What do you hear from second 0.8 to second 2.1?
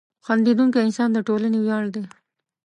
انسان د ټولنې ویاړ دی.